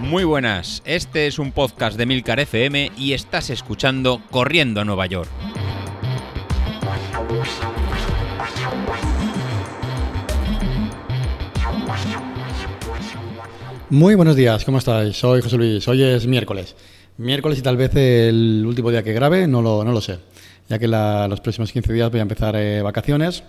[0.00, 5.04] Muy buenas, este es un podcast de Milcar FM y estás escuchando Corriendo a Nueva
[5.06, 5.28] York.
[13.90, 15.16] Muy buenos días, ¿cómo estáis?
[15.16, 16.74] Soy José Luis, hoy es miércoles.
[17.18, 20.18] Miércoles y tal vez el último día que grabe, no lo, no lo sé.
[20.68, 23.42] Ya que los próximos 15 días voy a empezar eh, vacaciones.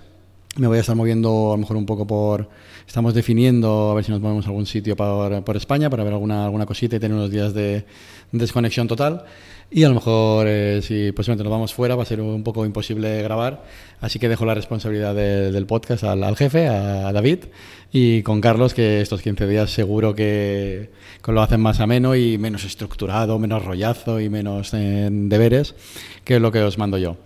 [0.57, 2.49] Me voy a estar moviendo a lo mejor un poco por...
[2.87, 6.13] Estamos definiendo a ver si nos movemos a algún sitio por, por España para ver
[6.13, 7.85] alguna, alguna cosita y tener unos días de
[8.31, 9.25] desconexión total.
[9.71, 12.65] Y a lo mejor, eh, si posiblemente nos vamos fuera, va a ser un poco
[12.65, 13.63] imposible grabar.
[14.01, 17.45] Así que dejo la responsabilidad del podcast al, jefe, a, David,
[17.91, 20.89] y con Carlos, que estos 15 días seguro que,
[21.27, 25.75] lo hacen más ameno y menos estructurado, menos rollazo y menos deberes,
[26.23, 27.17] que lo que os mando yo.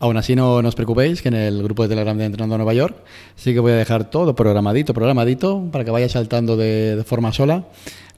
[0.00, 2.72] Aún así, no, os preocupéis, que en el grupo de Telegram de Entrenando a Nueva
[2.72, 2.96] York
[3.34, 7.64] sí que voy a dejar todo programadito, programadito, para que vaya saltando de, forma sola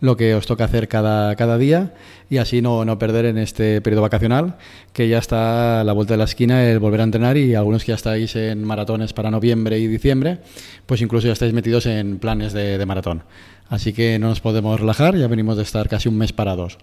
[0.01, 1.95] lo que os toca hacer cada, cada día
[2.28, 4.56] y así no, no, perder en este periodo vacacional,
[4.92, 7.84] que ya está a la vuelta de la esquina el volver a entrenar y algunos
[7.84, 10.39] que ya estáis en maratones para noviembre y diciembre,
[10.86, 13.23] pues incluso ya estáis metidos en planes de maratón.
[13.71, 16.77] Así que no nos podemos relajar, ya venimos de estar casi un mes parados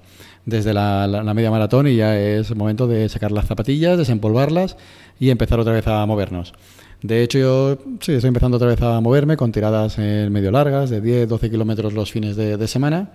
[0.46, 4.78] desde la, media maratón y ya es momento de sacar las zapatillas, desempolvarlas
[5.20, 6.54] y empezar otra vez a movernos.
[7.02, 10.90] De hecho, yo sí, estoy empezando otra vez a moverme con tiradas en medio largas,
[10.90, 13.12] de 10, 12 kilómetros los fines de, semana.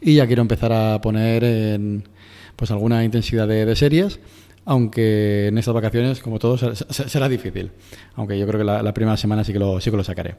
[0.00, 2.02] Y ya quiero empezar a poner en,
[2.56, 4.18] pues alguna intensidad de, series,
[4.64, 7.70] aunque en estas vacaciones, como todo, será difícil.
[8.16, 10.34] Aunque yo creo que la, primera semana sí que, sí que lo sacaré.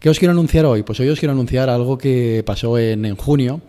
[0.00, 0.82] ¿Qué os quiero anunciar hoy?
[0.82, 3.60] Pues hoy os quiero anunciar algo que pasó en, en junio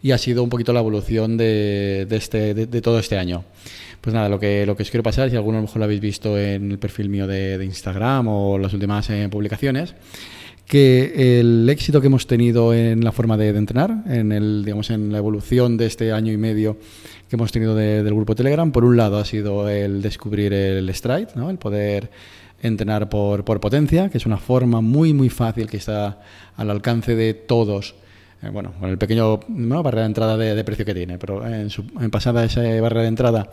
[0.00, 3.42] y ha sido un poquito la evolución de, de, este, de todo este año.
[4.00, 5.84] Pues nada, lo que, lo que os quiero pasar, si alguno a lo mejor lo
[5.84, 9.96] habéis visto en el perfil mío de, Instagram o las últimas eh, publicaciones,
[10.64, 15.10] que el éxito que hemos tenido en la forma de, entrenar, en, el, digamos, en
[15.10, 16.76] la evolución de este año y medio
[17.28, 21.30] que hemos tenido del grupo Telegram, por un lado ha sido el descubrir el stride,
[21.34, 21.50] ¿no?
[21.50, 22.10] el poder
[22.62, 26.20] entrenar por, por potencia, que es una forma muy, muy fácil que está
[26.56, 27.94] al alcance de todos.
[28.42, 31.84] Eh, bueno, con el pequeño barrera de entrada de, precio que tiene, pero en, su,
[32.10, 33.50] pasada esa barrera de entrada,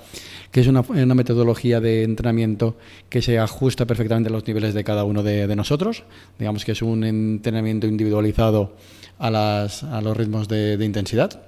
[0.50, 0.82] que es una,
[1.14, 2.78] metodología de entrenamiento
[3.10, 6.04] que se ajusta perfectamente a los niveles de cada uno de, nosotros,
[6.40, 8.76] digamos que es un entrenamiento individualizado
[9.20, 11.42] a, las, a los ritmos de, intensidad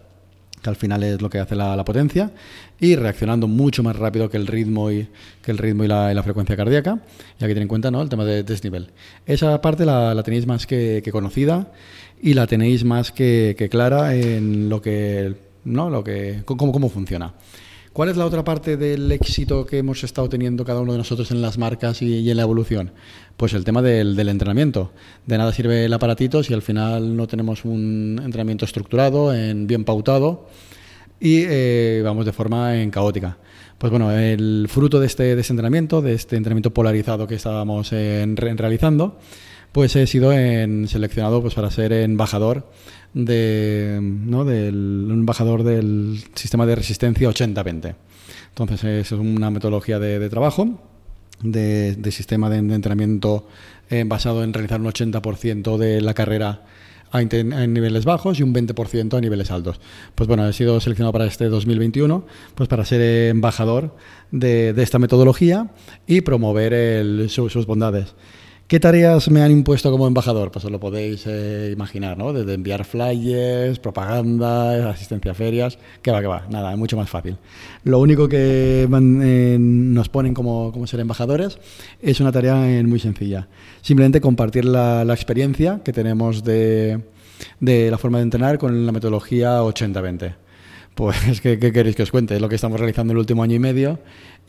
[0.61, 2.31] que al final es lo que hace la, potencia,
[2.79, 5.07] y reaccionando mucho más rápido que el ritmo y,
[5.41, 6.99] que el ritmo y la, frecuencia cardíaca,
[7.37, 8.01] y que tener en cuenta ¿no?
[8.01, 8.89] el tema de desnivel.
[9.25, 11.71] Esa parte la, tenéis más que, que conocida
[12.21, 15.89] y la tenéis más que, clara en lo que, ¿no?
[15.89, 17.33] lo que, cómo, cómo funciona.
[17.93, 21.31] ¿Cuál es la otra parte del éxito que hemos estado teniendo cada uno de nosotros
[21.31, 22.91] en las marcas y, en la evolución?
[23.35, 24.91] Pues el tema del, entrenamiento.
[25.25, 29.85] De nada sirve el aparatito si al final no tenemos un entrenamiento estructurado, en, bien
[29.85, 30.47] pautado
[31.19, 33.37] y eh, vamos de forma en caótica.
[33.79, 38.37] Pues bueno, el fruto de este, de entrenamiento, de este entrenamiento polarizado que estábamos en,
[38.37, 39.17] realizando,
[39.71, 42.69] pues he sido en, seleccionado pues, para ser embajador
[43.13, 44.45] de, ¿no?
[44.45, 47.95] del embajador del sistema de resistencia 80-20.
[48.49, 50.79] Entonces es una metodología de, trabajo,
[51.41, 53.47] de, sistema de, entrenamiento
[53.89, 56.63] eh, basado en realizar un 80% de la carrera
[57.11, 59.79] a, niveles bajos y un 20% a niveles altos.
[60.15, 62.25] Pues bueno, he sido seleccionado para este 2021
[62.55, 63.95] pues para ser embajador
[64.31, 65.71] de, esta metodología
[66.07, 68.15] y promover sus bondades.
[68.69, 70.51] ¿Qué tareas me han impuesto como embajador?
[70.51, 72.33] Pues os lo podéis eh, imaginar, ¿no?
[72.33, 77.09] Desde enviar flyers, propaganda, asistencia a ferias, que va, que va, nada, es mucho más
[77.09, 77.37] fácil.
[77.83, 81.57] Lo único que eh, nos ponen como, ser embajadores
[81.99, 83.47] es una tarea eh, muy sencilla.
[83.81, 86.99] Simplemente compartir la, experiencia que tenemos de,
[87.59, 90.35] de la forma de entrenar con la metodología 80-20.
[90.99, 92.37] Pues, ¿qué, ¿qué, queréis que os cuente?
[92.41, 93.99] Lo que estamos realizando el último año y medio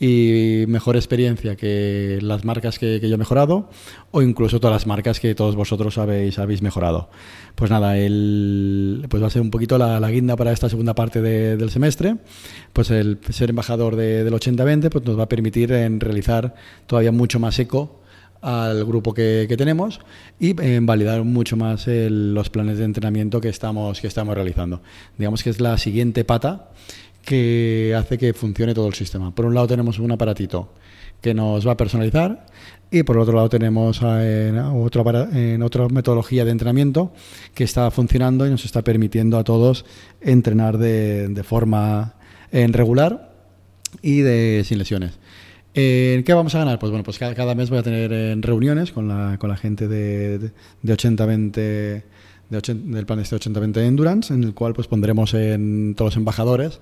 [0.01, 3.71] y mejor experiencia que las marcas que, yo he mejorado
[4.11, 7.09] o incluso todas las marcas que todos vosotros habéis, habéis mejorado.
[7.55, 11.23] Pues nada, el, pues va a ser un poquito la, guinda para esta segunda parte
[11.23, 12.17] del semestre.
[12.73, 16.57] Pues el ser embajador del 80-20 pues nos va a permitir en realizar
[16.89, 18.00] todavía mucho más eco
[18.43, 20.01] al grupo que, tenemos
[20.39, 24.81] y eh, validar mucho más los planes de entrenamiento que estamos, que estamos realizando.
[25.19, 26.71] Digamos que es la siguiente pata
[27.25, 29.35] que hace que funcione todo el sistema.
[29.35, 30.73] Por un lado tenemos un aparatito
[31.21, 32.47] que nos va a personalizar
[32.91, 37.13] y por otro lado tenemos eh, en, en otra metodología de entrenamiento
[37.55, 39.85] que está funcionando y nos está permitiendo a todos
[40.21, 42.15] entrenar de, de forma
[42.53, 43.33] en regular
[44.03, 45.19] y de, sin lesiones.
[45.75, 46.79] Eh, ¿Qué vamos a ganar?
[46.79, 50.39] Pues bueno, pues cada, mes voy a tener reuniones con la, con la gente de,
[50.39, 50.53] de,
[50.83, 52.03] 80-20
[52.51, 56.81] del plan este 80-20 Endurance, en el cual pues pondremos en todos los embajadores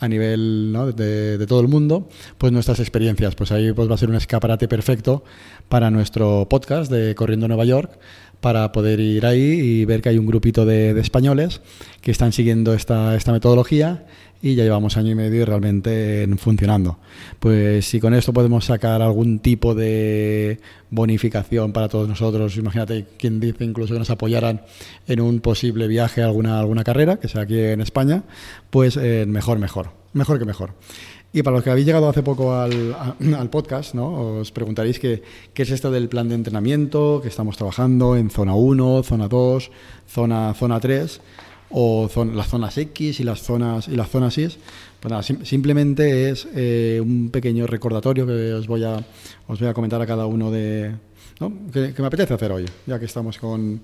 [0.00, 2.08] a nivel de, todo el mundo,
[2.38, 3.34] pues nuestras experiencias.
[3.34, 5.24] Pues ahí pues va a ser un escaparate perfecto
[5.68, 7.98] para nuestro podcast de Corriendo Nueva York,
[8.40, 11.60] para poder ir ahí y ver que hay un grupito de, españoles
[12.00, 14.04] que están siguiendo esta, esta metodología
[14.40, 16.98] y ya llevamos año y medio realmente funcionando.
[17.40, 23.40] Pues si con esto podemos sacar algún tipo de bonificación para todos nosotros, imagínate quien
[23.40, 24.62] dice incluso que nos apoyaran
[25.06, 28.22] en un posible viaje a alguna, alguna carrera, que sea aquí en España,
[28.70, 30.74] pues eh, mejor, mejor, mejor que mejor.
[31.32, 32.96] Y para los que habéis llegado hace poco al,
[33.38, 34.38] al podcast, ¿no?
[34.40, 35.22] os preguntaréis qué,
[35.54, 39.70] es esto del plan de entrenamiento que estamos trabajando en zona 1, zona 2,
[40.06, 41.20] zona, zona 3
[41.70, 44.48] o las zonas X y las zonas y las zonas Y.
[45.00, 49.04] Pues simplemente es eh, un pequeño recordatorio que os voy a
[49.46, 50.94] os voy a comentar a cada uno de
[51.72, 53.80] que, me apetece hacer hoy, ya que estamos con,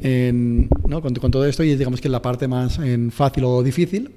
[0.00, 1.02] ¿no?
[1.02, 4.10] con, todo esto y digamos que la parte más en fácil o difícil,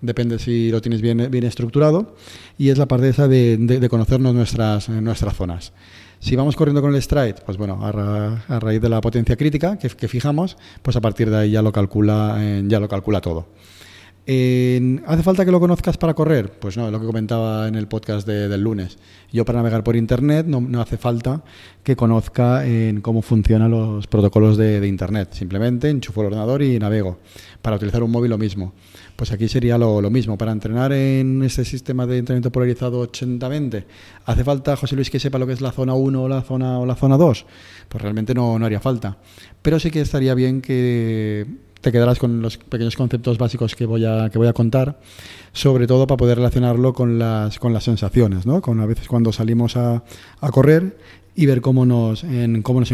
[0.00, 2.16] depende si lo tienes bien, bien estructurado,
[2.56, 5.72] y es la parte esa de, de conocernos nuestras, nuestras zonas.
[6.20, 10.08] Si vamos corriendo con el stride, pues bueno, a, raíz de la potencia crítica que,
[10.08, 13.46] fijamos, pues a partir de ahí ya lo calcula, eh, ya lo calcula todo.
[14.30, 16.50] ¿Hace falta que lo conozcas para correr?
[16.50, 18.98] Pues no, es lo que comentaba en el podcast del lunes.
[19.32, 21.42] Yo para navegar por Internet no, hace falta
[21.82, 25.30] que conozca en cómo funcionan los protocolos de, Internet.
[25.32, 27.20] Simplemente enchufo el ordenador y navego.
[27.62, 28.74] Para utilizar un móvil lo mismo.
[29.16, 30.36] Pues aquí sería lo, mismo.
[30.36, 33.86] Para entrenar en este sistema de entrenamiento polarizado 80-20,
[34.26, 36.78] ¿hace falta, José Luis, que sepa lo que es la zona 1 o la zona,
[36.78, 37.46] o la zona 2?
[37.88, 39.16] Pues realmente no haría falta.
[39.62, 41.46] Pero sí que estaría bien que
[41.80, 44.98] te quedaras con los pequeños conceptos básicos que voy a, que voy a contar,
[45.52, 48.60] sobre todo para poder relacionarlo con las, con las sensaciones, ¿no?
[48.60, 50.02] con a veces cuando salimos a,
[50.40, 50.96] a correr
[51.38, 52.90] y ver cómo nos, en, cómo, nos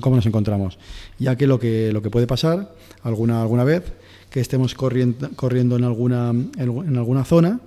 [0.00, 0.78] cómo nos encontramos.
[1.20, 3.84] Ya que lo, que lo que puede pasar alguna, alguna vez
[4.30, 7.60] que estemos corriendo, corriendo en, alguna, en, alguna zona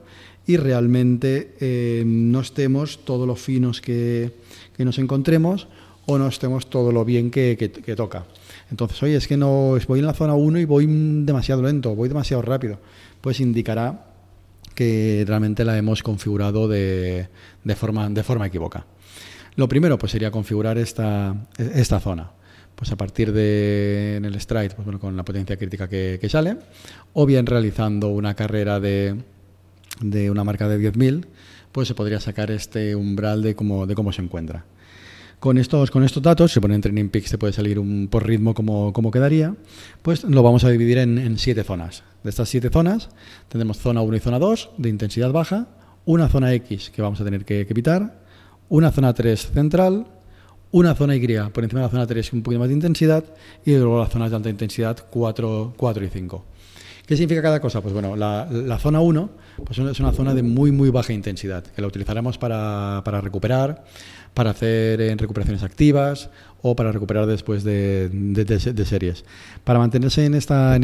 [0.46, 4.34] y realmente eh, no estemos todo lo finos que,
[4.78, 5.70] nos encontremos
[6.08, 7.56] o no estemos todo lo bien que,
[7.96, 8.26] toca.
[8.72, 10.86] Entonces, oye, es que no voy en la zona 1 y voy
[11.26, 12.80] demasiado lento, voy demasiado rápido.
[13.22, 14.06] Pues indicará
[14.76, 17.30] que realmente la hemos configurado de,
[17.76, 18.86] forma, de forma equivocada.
[19.56, 22.32] Lo primero pues sería configurar esta, esta zona
[22.78, 26.58] pues a partir de en el stride, pues bueno, con la potencia crítica que, sale,
[27.14, 29.16] o bien realizando una carrera de,
[30.00, 31.26] de una marca de 10.000,
[31.72, 34.66] pues se podría sacar este umbral de cómo, de cómo se encuentra.
[35.40, 38.26] Con estos, con estos datos, se pone en Training Peaks, se puede salir un, por
[38.26, 39.56] ritmo como, como quedaría,
[40.02, 42.04] pues lo vamos a dividir en, en siete zonas.
[42.24, 43.10] De estas siete zonas,
[43.48, 45.68] tenemos zona 1 y zona 2 de intensidad baja,
[46.06, 48.20] una zona X que vamos a tener que, que evitar,
[48.70, 50.08] una zona 3 central,
[50.72, 53.24] una zona Y por encima de la zona 3 un poquito más de intensidad
[53.66, 56.46] y luego las zonas de alta intensidad 4, 4 y 5.
[57.06, 57.80] ¿Qué significa cada cosa?
[57.82, 59.30] Pues bueno, la, zona 1
[59.66, 63.86] pues es una zona de muy muy baja intensidad, que la utilizaremos para, para recuperar,
[64.38, 66.30] para hacer en recuperaciones activas
[66.62, 69.26] o para recuperar después de, series.
[69.64, 70.78] Para mantenerse en esta,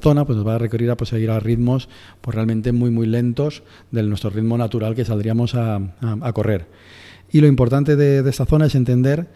[0.00, 1.88] zona, pues nos va a requerir a pues, seguir a ritmos
[2.20, 5.80] pues, realmente muy muy lentos de nuestro ritmo natural que saldríamos a,
[6.32, 6.68] correr.
[7.32, 9.26] Y lo importante de, esta zona es entender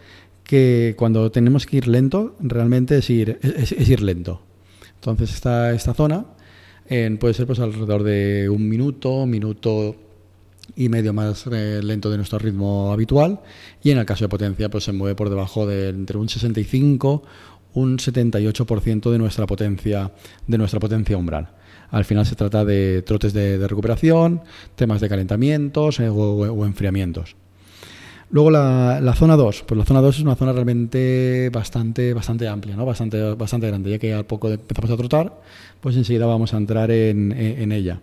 [0.45, 4.43] que cuando tenemos que ir lento, realmente es ir, lento.
[4.93, 6.23] Entonces esta, zona
[7.19, 10.04] puede ser pues alrededor de un minuto, minuto
[10.75, 13.39] y medio más eh, lento de nuestro ritmo habitual
[13.83, 17.23] y en el caso de potencia pues se mueve por debajo de entre un 65
[17.73, 20.11] un 78% de nuestra potencia
[20.47, 21.49] de nuestra potencia umbral.
[21.91, 24.41] Al final se trata de trotes de, recuperación,
[24.75, 27.35] temas de calentamientos eh, o enfriamientos.
[28.31, 32.75] Luego la, zona 2, pues la zona 2 es una zona realmente bastante, bastante amplia,
[32.75, 32.85] ¿no?
[32.85, 35.41] bastante, bastante grande, ya que al poco de empezamos a trotar,
[35.79, 38.01] pues enseguida vamos a entrar en, ella.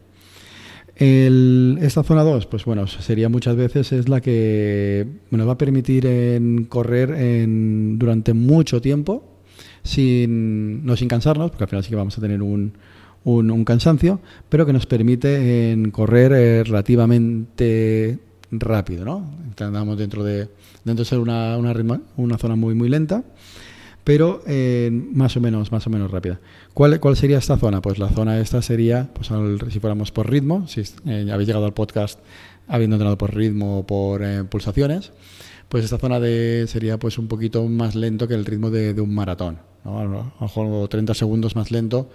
[0.97, 6.07] Esta zona 2, pues bueno, sería muchas veces es la que nos va a permitir
[6.07, 9.25] en correr en, durante mucho tiempo,
[9.83, 12.75] sin, no sin cansarnos, porque al final sí que vamos a tener un,
[13.25, 18.19] un, cansancio, pero que nos permite en correr eh, relativamente
[18.51, 19.31] rápido, ¿no?
[19.59, 20.49] Andamos dentro de,
[20.85, 23.25] dentro de una, una, una zona muy, muy lenta,
[24.05, 26.41] pero eh, más o menos, más o menos rápida.
[26.75, 27.81] ¿Cuál, ¿Cuál sería esta zona?
[27.81, 29.31] Pues la zona esta sería, pues
[29.73, 32.19] si fuéramos por ritmo, si eh, habéis llegado al podcast
[32.69, 35.13] habiendo entrenado por ritmo o por eh, pulsaciones,
[35.69, 39.15] pues esta zona de, sería pues un poquito más lento que el ritmo de, un
[39.15, 40.01] maratón, ¿no?
[40.01, 42.11] a lo mejor 30 segundos más lento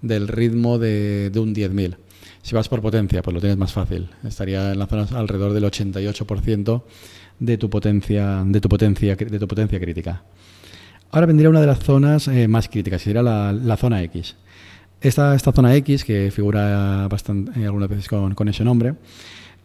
[0.00, 1.96] del ritmo de, de un 10.000.
[2.42, 4.08] Si vas por potencia, pues lo tienes más fácil.
[4.24, 6.82] Estaría en la zona alrededor del 88%
[7.38, 10.24] de tu potencia, de tu potencia, de tu potencia crítica.
[11.14, 14.34] Ahora vendría una de las zonas eh, más críticas, sería la, zona X.
[14.98, 18.94] Esta, zona X, que figura bastante, eh, algunas veces con, ese nombre,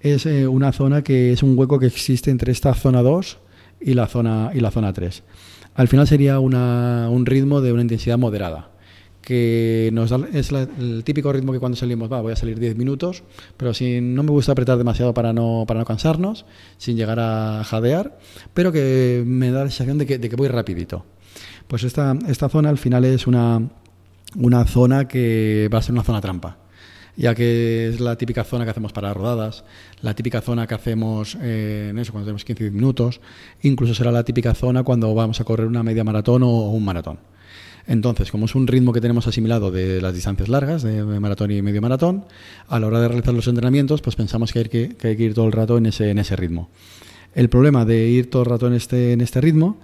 [0.01, 3.37] es eh, una zona que es un hueco que existe entre esta zona 2
[3.79, 5.23] y la zona, y la zona 3.
[5.75, 8.71] Al final sería un ritmo de una intensidad moderada
[9.21, 12.75] que nos da, es el típico ritmo que cuando salimos, va, voy a salir 10
[12.75, 13.23] minutos,
[13.55, 16.45] pero si no me gusta apretar demasiado para no, para no cansarnos,
[16.77, 18.17] sin llegar a jadear,
[18.53, 21.05] pero que me da la sensación de que, de que voy rapidito.
[21.67, 23.61] Pues esta, esta zona al final es una,
[24.35, 26.57] una zona que va a ser una zona trampa
[27.17, 29.65] ya que es la típica zona que hacemos para rodadas,
[30.01, 33.19] la típica zona que hacemos eh, en eso, cuando tenemos 15 minutos,
[33.63, 37.17] incluso será la típica zona cuando vamos a correr una media maratón o un maratón.
[37.87, 41.61] Entonces, como es un ritmo que tenemos asimilado de las distancias largas, de maratón y
[41.61, 42.25] medio maratón,
[42.67, 45.23] a la hora de realizar los entrenamientos, pues pensamos que hay que, que, hay que
[45.23, 46.69] ir todo el rato en ese, en ese ritmo.
[47.37, 49.77] El problema de ir todo el rato en este, en este ritmo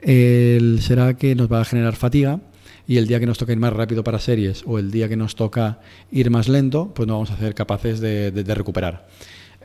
[0.00, 2.38] será que nos va a generar fatiga
[2.86, 5.16] y el día que nos toca ir más rápido para series o el día que
[5.16, 5.80] nos toca
[6.12, 9.08] ir más lento, pues no vamos a ser capaces de, de, recuperar.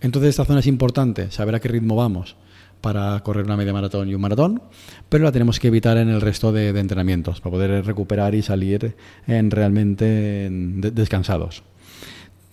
[0.01, 2.35] Entonces esta zona es importante, saber a qué ritmo vamos
[2.81, 4.63] para correr una media maratón y un maratón,
[5.07, 8.95] pero la tenemos que evitar en el resto de, entrenamientos para poder recuperar y salir
[9.27, 11.61] en realmente en de, descansados.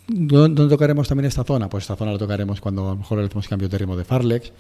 [0.09, 1.69] ¿Dónde tocaremos también esta zona?
[1.69, 4.53] Pues esta zona la tocaremos cuando a lo mejor hacemos cambio de ritmo de Farlex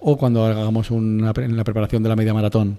[0.00, 2.78] o cuando hagamos una, en la preparación de la media maratón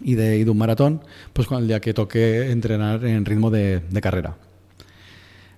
[0.00, 3.50] y de, y de un maratón, pues con el día que toque entrenar en ritmo
[3.50, 4.36] de, carrera.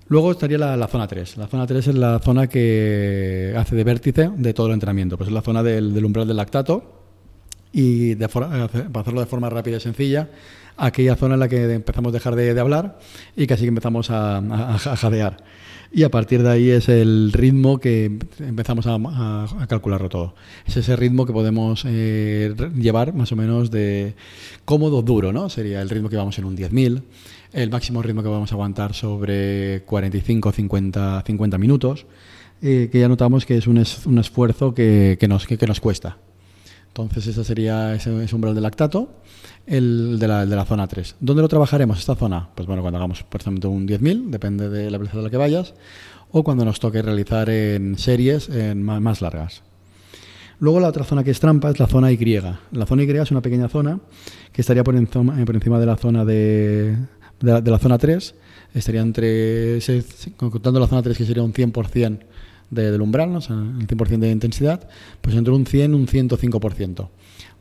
[0.09, 1.37] Luego estaría la, la, zona 3.
[1.37, 5.16] La zona 3 es la zona que hace de vértice de todo el entrenamiento.
[5.16, 7.02] Pues es la zona del, umbral del lactato
[7.73, 10.31] y de para hacerlo de forma rápida y sencilla,
[10.76, 12.99] aquella zona en la que empezamos a dejar de, hablar
[13.37, 15.37] y casi que empezamos a, jadear.
[15.97, 20.35] Y a partir de ahí es el ritmo que empezamos a, calcularlo todo.
[20.67, 24.15] Es ese ritmo que podemos eh, llevar más o menos de
[24.67, 25.49] cómodo, duro, ¿no?
[25.49, 27.03] Sería el ritmo que vamos en un 10.000
[27.55, 32.05] el máximo ritmo que vamos a aguantar sobre 45, 50, 50 minutos,
[32.61, 36.19] eh, que ya notamos que es un, es, un esfuerzo que, nos, que, nos cuesta.
[36.99, 39.11] Entonces, ese sería ese, umbral de lactato,
[39.67, 41.17] el de, la, de la zona 3.
[41.21, 42.49] ¿Dónde lo trabajaremos esta zona?
[42.55, 45.37] Pues bueno, cuando hagamos, por ejemplo, un 10.000, depende de la velocidad a la que
[45.37, 45.75] vayas,
[46.31, 49.62] o cuando nos toque realizar en series en más, largas.
[50.59, 52.41] Luego la otra zona que es trampa es la zona Y.
[52.73, 54.00] La zona Y es una pequeña zona
[54.50, 56.97] que estaría por, encima, por encima de la zona de,
[57.41, 58.35] de la, de la zona 3
[58.73, 59.81] estaría entre,
[60.38, 62.21] contando la zona 3 que sería un 100%
[62.70, 63.38] de, del umbral, ¿no?
[63.38, 64.88] o sea, el 100% de intensidad,
[65.20, 67.08] pues entre un 100 y un 105%.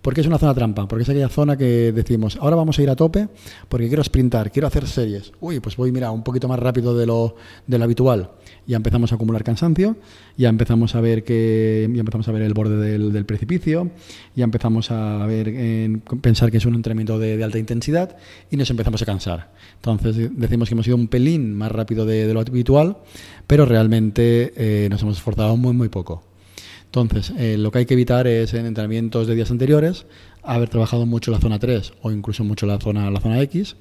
[0.05, 0.87] ¿Por qué es una zona trampa?
[0.87, 3.27] Porque es aquella zona que decimos, ahora vamos a ir a tope
[3.67, 5.31] porque quiero sprintar, quiero hacer series.
[5.39, 7.35] Uy, pues voy, mira, un poquito más rápido de lo,
[7.65, 8.29] de lo habitual.
[8.67, 9.97] Ya empezamos a acumular cansancio,
[10.37, 13.89] ya empezamos a ver que ya empezamos a ver el borde del, precipicio,
[14.35, 18.15] ya empezamos a ver en, pensar que es un entrenamiento de, alta intensidad
[18.51, 19.53] y nos empezamos a cansar.
[19.77, 22.97] Entonces decimos que hemos ido un pelín más rápido de, de lo habitual,
[23.47, 26.34] pero realmente eh, nos hemos esforzado muy, muy poco.
[26.95, 30.05] Entonces, eh, lo que hay que evitar es en entrenamientos de días anteriores
[30.43, 33.75] haber trabajado mucho la zona 3 o incluso mucho la zona, la zona X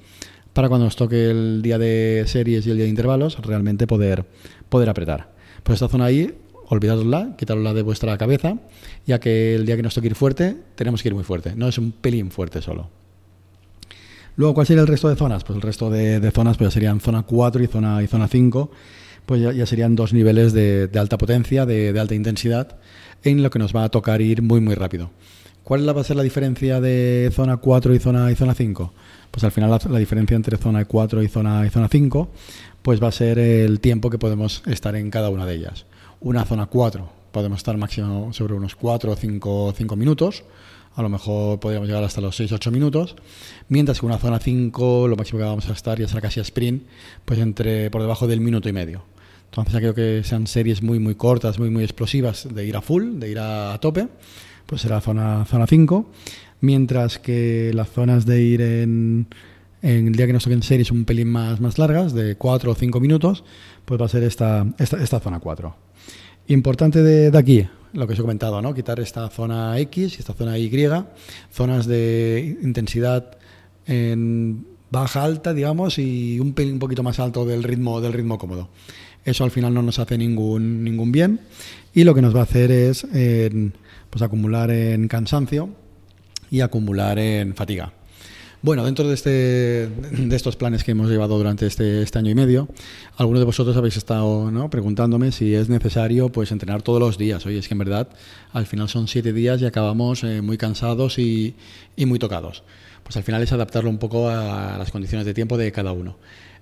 [0.51, 4.25] para cuando nos toque el día de series y el día de intervalos realmente poder,
[4.67, 5.31] poder apretar.
[5.63, 6.33] Pues esta zona ahí,
[6.67, 8.57] olvidadosla, quitarosla de vuestra cabeza,
[9.05, 11.69] ya que el día que nos toque ir fuerte, tenemos que ir muy fuerte, no
[11.69, 12.89] es un pelín fuerte solo.
[14.35, 15.45] Luego, ¿cuál sería el resto de zonas?
[15.45, 18.71] Pues el resto de, zonas pues serían zona 4 y zona, y zona 5,
[19.25, 22.77] pues ya, serían dos niveles de, alta potencia, de, alta intensidad,
[23.23, 25.11] en lo que nos va a tocar ir muy muy rápido.
[25.63, 28.93] ¿Cuál va a ser la diferencia de zona 4 y zona, y zona 5?
[29.31, 32.29] Pues al final la, la, diferencia entre zona 4 y zona, y zona 5
[32.83, 35.87] pues va a ser el tiempo que podemos estar en cada una de ellas.
[36.19, 40.43] Una zona 4 podemos estar máximo sobre unos 4 o 5, 5 minutos,
[40.95, 43.15] a lo mejor podríamos llegar hasta los 6-8 minutos,
[43.67, 46.43] mientras que una zona 5 lo máximo que vamos a estar ya será casi a
[46.43, 46.83] sprint,
[47.25, 49.03] pues entre por debajo del minuto y medio.
[49.55, 53.19] Entonces aquello que sean series muy muy cortas, muy muy explosivas, de ir a full,
[53.19, 54.09] de ir a, tope,
[54.65, 56.11] pues será zona, zona 5,
[56.59, 59.27] mientras que las zonas de ir en,
[59.81, 62.99] el día que nos toquen series un pelín más, más largas, de 4 o 5
[62.99, 63.45] minutos,
[63.85, 65.73] pues va a ser esta, esta, esta zona 4.
[66.47, 68.73] Importante de, de, aquí, lo que os he comentado, ¿no?
[68.73, 70.69] quitar esta zona X y esta zona Y,
[71.49, 73.37] zonas de intensidad
[73.85, 78.37] en baja, alta, digamos, y un pelín un poquito más alto del ritmo, del ritmo
[78.37, 78.67] cómodo.
[79.25, 81.41] Eso al final no nos hace ningún, ningún bien
[81.93, 83.05] y lo que nos va a hacer es
[84.09, 85.69] pues acumular en cansancio
[86.49, 87.91] y acumular en fatiga.
[88.65, 92.33] Bueno, dentro de, este, de estos planes que hemos llevado durante este, este año y
[92.35, 92.67] medio,
[93.15, 97.45] algunos de vosotros habéis estado preguntándome si es necesario pues entrenar todos los días.
[97.45, 98.09] Oye, es que en verdad
[98.53, 101.55] al final son siete días y acabamos eh, muy cansados y,
[101.95, 102.63] y muy tocados.
[103.03, 106.17] Pues al final es adaptarlo un poco a las condiciones de tiempo de cada uno.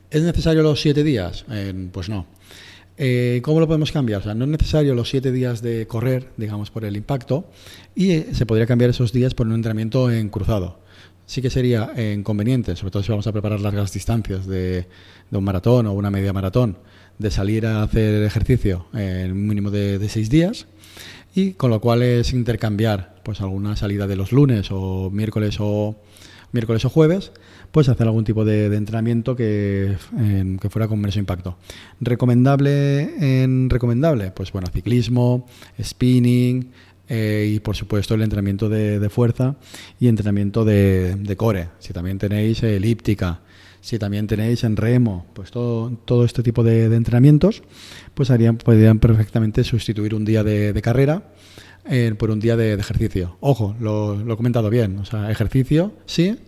[0.09, 1.45] ¿Es necesario los siete días?
[1.49, 2.25] Eh, pues no.
[2.97, 4.21] Eh, ¿Cómo lo podemos cambiar?
[4.21, 7.49] O sea, no es necesario los siete días de correr, digamos, por el impacto,
[7.95, 10.83] y se podría cambiar esos días por un entrenamiento en cruzado
[11.25, 14.87] sí que sería inconveniente, sobre todo si vamos a preparar largas distancias de,
[15.31, 16.77] un maratón o una media maratón,
[17.17, 20.67] de salir a hacer ejercicio en un mínimo de, seis días
[21.33, 25.95] y con lo cual es intercambiar pues alguna salida de los lunes o miércoles o
[26.53, 27.33] miércoles o jueves
[27.71, 29.97] pues hacer algún tipo de, entrenamiento que,
[30.61, 31.57] que, fuera con menos impacto
[31.99, 35.45] recomendable en recomendable pues bueno ciclismo
[35.81, 36.71] spinning
[37.09, 39.55] eh, y por supuesto el entrenamiento de, fuerza
[39.99, 41.69] y entrenamiento de, core.
[41.79, 43.41] Si también tenéis elíptica,
[43.83, 47.63] si también tenéis en remo, pues todo, todo este tipo de, entrenamientos,
[48.13, 51.33] pues harían, podrían perfectamente sustituir un día de, carrera
[51.89, 53.35] eh, por un día de, ejercicio.
[53.41, 56.39] Ojo, lo, he comentado bien, o sea, ejercicio sí,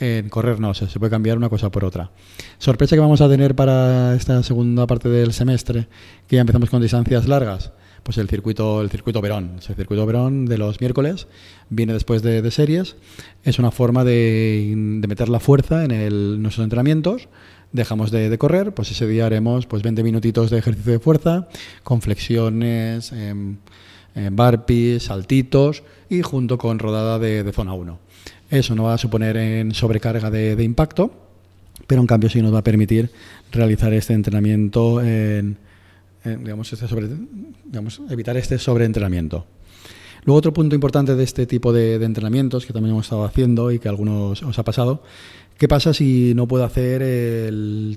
[0.00, 2.10] en correr no, se puede cambiar una cosa por otra.
[2.56, 5.88] Sorpresa que vamos a tener para esta segunda parte del semestre,
[6.26, 7.70] que ya empezamos con distancias largas
[8.02, 9.56] pues el circuito, el circuito Verón.
[9.56, 11.26] El circuito Verón de los miércoles
[11.70, 12.96] viene después de, series.
[13.44, 17.28] Es una forma de, meter la fuerza en nuestros entrenamientos.
[17.72, 21.48] Dejamos de, correr, pues ese día haremos pues 20 minutitos de ejercicio de fuerza,
[21.82, 23.12] con flexiones,
[24.30, 27.98] barpees, saltitos y junto con rodada de, zona 1.
[28.50, 31.12] Eso no va a suponer en sobrecarga de, impacto,
[31.86, 33.10] pero en cambio sí nos va a permitir
[33.52, 35.58] realizar este entrenamiento en,
[36.24, 37.08] eh, digamos, este sobre,
[37.64, 39.46] digamos, evitar este sobreentrenamiento.
[40.24, 43.78] Luego otro punto importante de este tipo de, entrenamientos que también hemos estado haciendo y
[43.78, 45.02] que algunos os ha pasado,
[45.56, 47.02] ¿qué pasa si no puedo hacer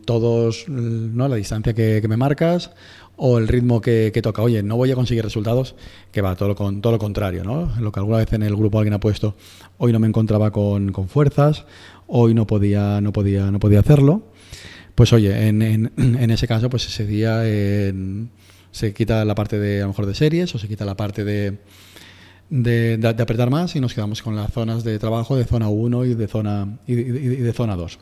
[0.05, 1.27] todos ¿no?
[1.27, 2.71] la distancia que, me marcas
[3.17, 4.43] o el ritmo que, toca?
[4.43, 5.75] Oye, no voy a conseguir resultados,
[6.11, 7.71] que va todo lo, con, todo lo contrario, ¿no?
[7.79, 9.35] Lo que alguna vez en el grupo alguien ha puesto,
[9.77, 11.65] hoy no me encontraba con, con fuerzas,
[12.07, 14.30] hoy no podía, no podía, no podía hacerlo.
[15.01, 15.63] Pues oye, en,
[15.97, 17.41] en, ese caso, pues ese día
[18.69, 21.23] se quita la parte de a lo mejor de series o se quita la parte
[21.23, 21.57] de,
[22.51, 26.13] de, apretar más y nos quedamos con las zonas de trabajo de zona 1 y
[26.13, 27.97] de zona y de, zona 2.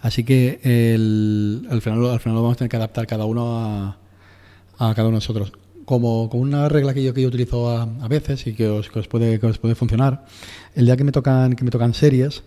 [0.00, 0.60] Así que
[1.68, 3.98] al, final, al final vamos a tener que adaptar cada uno a,
[4.78, 5.52] a cada uno de nosotros.
[5.84, 8.88] Como, como, una regla que yo, que yo utilizo a, a veces y que os,
[8.88, 10.24] que os, puede, que os puede funcionar,
[10.74, 12.44] el día que me tocan, que me tocan series,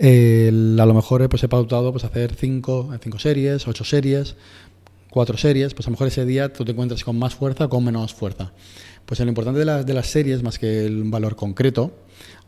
[0.00, 4.36] a lo mejor pues, he pautado pues, hacer cinco, cinco series, ocho series,
[5.10, 7.68] cuatro series, pues a lo mejor ese día tú te encuentras con más fuerza o
[7.68, 8.52] con menos fuerza.
[9.06, 11.92] Pues lo importante de, las de las series, más que el valor concreto,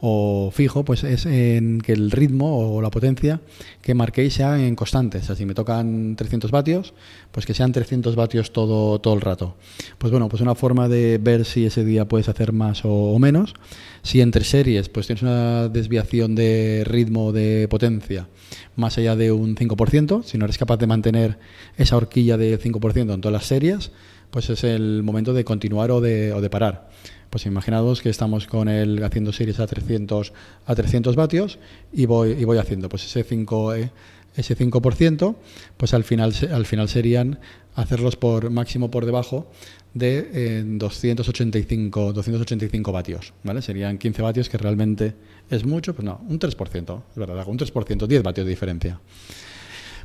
[0.05, 3.41] o fijo, pues es en que el ritmo o la potencia
[3.81, 5.19] que marquéis sea en constante.
[5.19, 6.93] O si me tocan 300 vatios,
[7.31, 9.55] pues que sean 300 vatios todo, todo el rato.
[9.99, 13.55] Pues bueno, pues una forma de ver si ese día puedes hacer más o, menos.
[14.03, 18.27] Si entre series, pues tienes una desviación de ritmo de potencia
[18.75, 21.39] más allá de un 5%, si no eres capaz de mantener
[21.77, 23.93] esa horquilla de 5% en todas las series,
[24.33, 26.89] pues es el momento de continuar o de, o de parar.
[27.29, 30.33] Pues imaginaos que estamos con él haciendo series a 300,
[30.67, 31.59] a 300 vatios
[31.93, 33.91] y voy, y voy haciendo pues ese 5, eh,
[34.35, 35.37] ese 5%,
[35.77, 37.41] pues al final, al final serían
[37.75, 39.51] hacerlos por máximo por debajo
[39.93, 43.61] de 285, 285 vatios, ¿vale?
[43.61, 45.15] Serían 15 vatios que realmente
[45.51, 48.99] es mucho, pues no, un 3%, es verdad, un 3%, 10 vatios de diferencia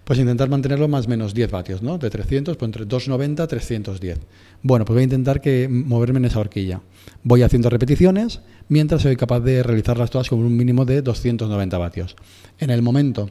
[0.08, 1.98] pues intentar mantenerlo más o menos 10 vatios, ¿no?
[1.98, 4.20] De 300, pues entre 290 a 310.
[4.62, 6.80] Bueno, pues voy a intentar que moverme en esa horquilla.
[7.24, 8.40] Voy haciendo repeticiones
[8.70, 12.16] mientras soy capaz de realizarlas todas con un mínimo de 290 vatios.
[12.58, 13.30] En el momento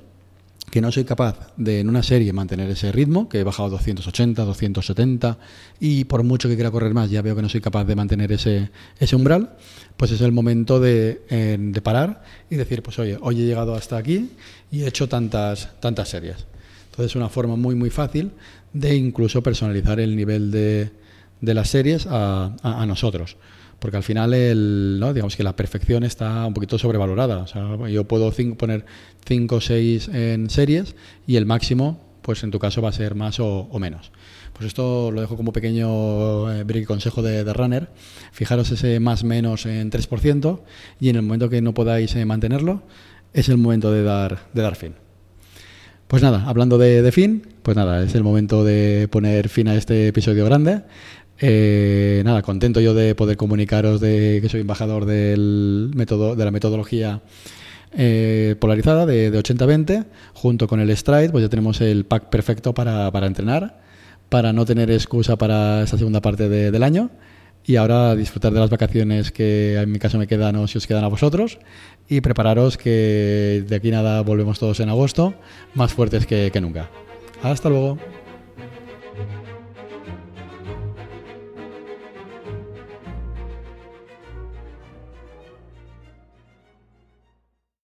[0.71, 4.45] que no soy capaz de en una serie mantener ese ritmo, que he bajado 280,
[4.45, 5.39] 270
[5.81, 8.33] y por mucho que quiera correr más ya veo que no soy capaz de mantener
[8.33, 9.57] ese, ese umbral,
[9.97, 11.23] pues es el momento de,
[11.59, 14.33] de parar y decir, pues oye, hoy he llegado hasta aquí
[14.71, 16.45] y he hecho tantas, tantas series.
[16.97, 18.31] Entonces es una forma muy muy fácil
[18.73, 20.93] de incluso personalizar el nivel de,
[21.43, 23.37] de las series a, a, nosotros.
[23.79, 25.13] Porque al final el, ¿no?
[25.13, 27.41] digamos que la perfección está un poquito sobrevalorada.
[27.41, 28.87] O sea, yo puedo poner
[29.27, 33.15] 5 o 6 en series y el máximo, pues en tu caso va a ser
[33.15, 34.11] más o, menos.
[34.55, 37.91] Pues esto lo dejo como pequeño eh, consejo de, de, runner.
[38.33, 40.63] Fijaros ese más menos en 3%
[40.99, 42.85] y en el momento que no podáis eh, mantenerlo,
[43.35, 44.95] es el momento de dar, de dar fin.
[46.09, 50.09] Pues nada, hablando de, fin, pues nada, es el momento de poner fin a este
[50.09, 50.83] episodio grande.
[51.41, 56.51] Eh, nada, contento yo de poder comunicaros de que soy embajador del método, de la
[56.53, 57.23] metodología
[57.93, 62.73] eh, polarizada de, de 80-20, junto con el Stride, pues ya tenemos el pack perfecto
[62.73, 63.81] para, para entrenar,
[64.29, 67.11] para no tener excusa para esta segunda parte de- del año
[67.67, 70.87] y ahora disfrutar de las vacaciones que en mi caso me quedan o si os
[70.87, 71.59] quedan a vosotros
[72.09, 75.35] y prepararos que de aquí nada volvemos todos en agosto
[75.75, 76.89] más fuertes que, nunca.
[77.43, 77.99] Hasta luego.